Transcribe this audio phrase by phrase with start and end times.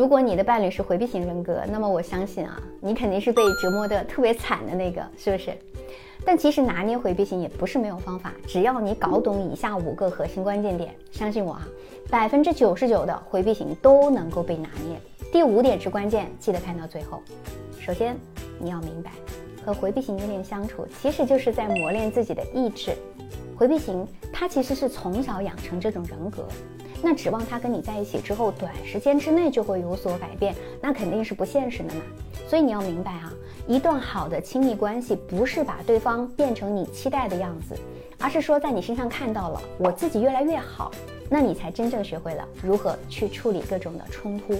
[0.00, 5.52] 如果你的伴侣是回避型人格，那么我相信啊，你肯定是被折磨的特别惨的那个，是不是？
[6.24, 11.68] 但其实拿捏回避型也不是没有方法，只要你搞懂以下五个核心关键点，相信我啊，
[12.08, 14.98] 百分之九十九的回避型都能够被拿捏。
[15.30, 17.22] 第五点是关键，记得看到最后。
[17.78, 18.16] 首先，
[18.58, 19.10] 你要明白，
[19.66, 22.92] 和回避型依恋相处，其实就是在磨练自己的意志。
[23.54, 26.48] 回避型他其实是从小养成这种人格，
[27.02, 32.00] 那指望他跟你在一起之后，短时间之内就会有所改变，那肯定是不现实的嘛。
[32.48, 33.32] 所以你要明白啊。
[33.66, 37.76] 一段好的亲密关系，不是把对方变成你期待的样子，
[38.18, 40.90] 而是说在你身上看到了我自己越来越好，
[41.28, 44.58] 那你才真正学会了如何去处理各种的冲突。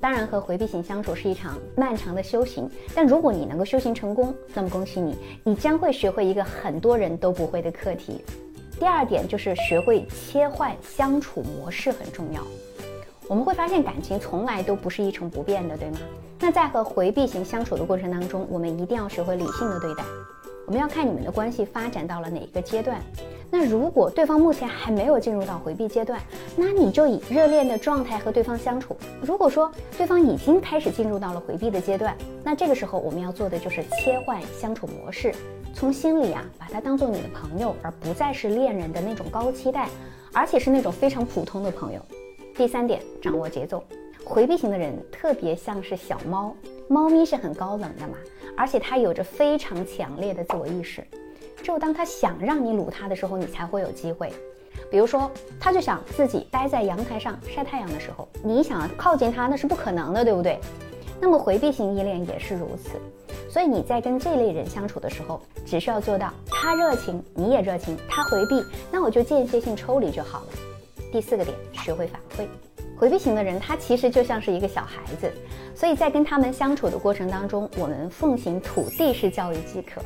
[0.00, 8.20] 当然，和回避型相处是一场漫长的修行，但如果你能够修行成功，那么恭喜你，你将会学会一个很多人都不会的课题。
[8.78, 12.42] 第二点就是学会切换相处模式很重要。
[13.28, 15.98] 我们会发现感情从来都不是一成不变的，对吗？
[16.40, 20.04] 那在和回避型相处的过程当中，我们一定要学会理性的对待。
[20.66, 23.00] 我们要看你们的关系发展到了哪一个阶段。
[23.54, 26.18] 那如果对方目前还没有进入到回避阶段，
[26.56, 28.96] 那你就以热恋的状态和对方相处。
[29.20, 35.34] 如果说对方已经开始进入到了回避的阶段，那这个时候我们要做的就是切换相处模式，
[35.74, 39.86] 从心里啊把他当做你的朋友，而不再是恋人的那种高期待，
[40.32, 42.00] 而且是那种非常普通的朋友。
[42.56, 43.84] 第三点，掌握节奏。
[44.24, 46.56] 回避型的人特别像是小猫，
[46.88, 48.16] 猫咪是很高冷的嘛，
[48.56, 51.06] 而且它有着非常强烈的自我意识。
[51.62, 54.32] 只有当他想让你撸他的时候，你才会有机会。
[54.90, 60.58] 比如说，他就想自己待在阳台上晒太阳的时候，你想靠近他那是不可能的，对不对？
[61.20, 62.90] 那么回避型依恋也是如此。
[63.50, 70.46] 所以你在跟这类人相处的时候，只需要做到他热情，你也热情；他回避，那我就间歇性抽离就好了。
[71.12, 72.46] 第四个点，学会反馈。
[73.02, 75.28] 回避型的人，他其实就像是一个小孩子，
[75.74, 80.00] 所以在跟他们相处的过程当中，我们奉行土地式教育即可。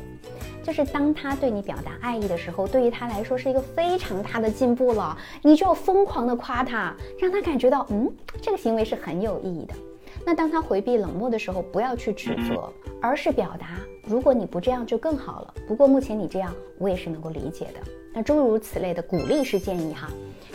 [0.63, 9.75] 就是当他对你表达爱意的时候，对于他来说是一个非常大的进步了，你就要疯狂的夸他，让他感觉到，嗯，这个行为是很有意义的。
[10.25, 12.67] 那当他回避冷漠的时候，不要去指责，
[12.99, 15.53] 而是表达，如果你不这样就更好了。
[15.67, 17.79] 不过目前你这样，我也是能够理解的。
[18.11, 20.09] 那诸如此类的鼓励式建议哈。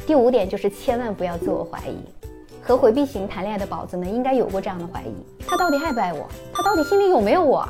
[0.05, 1.99] 第五点就是千万不要自我怀疑。
[2.63, 5.13] 和回避型谈恋爱的宝子们应该有过这样的怀疑：
[5.47, 6.29] 他到底爱不爱我？
[6.53, 7.69] 他到底心里有没有我？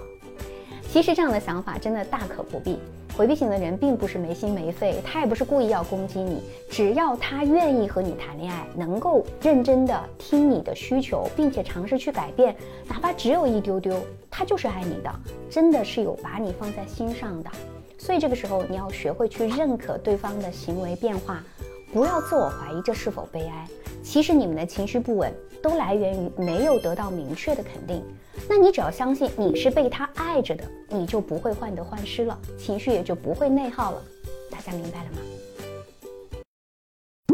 [0.90, 2.78] 其实这样的想法真的大可不必。
[3.14, 6.42] 回避型的人并不是没心没肺，他也不是故意要攻击你。
[6.70, 12.56] 只要他愿意和你谈恋爱，能够认真的听你的需求，并且尝试去改变，
[12.88, 13.94] 哪怕只有一丢丢，
[14.30, 15.10] 他就是爱你的，
[15.50, 17.50] 真的是有把你放在心上的。
[17.98, 21.44] 所以这个时候，你要学会去认可对方的行为变化，
[21.92, 23.68] 不要自我怀疑这是否悲哀。
[24.02, 25.32] 其实你们的情绪不稳
[25.62, 28.02] 都来源于没有得到明确的肯定。
[28.48, 34.02] 那你只要相信你是被他爱着的，你就不会患得患失了，情绪也就不会内耗了。
[34.50, 35.18] 大家明白了吗？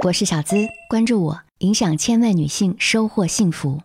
[0.04, 0.56] 我是小资，
[0.90, 3.80] 关注我，影响千万女性，收获幸福。